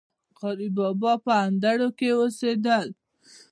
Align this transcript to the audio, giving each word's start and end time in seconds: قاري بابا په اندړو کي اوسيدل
قاري 0.37 0.67
بابا 0.77 1.13
په 1.25 1.33
اندړو 1.45 1.89
کي 1.97 2.07
اوسيدل 2.19 2.87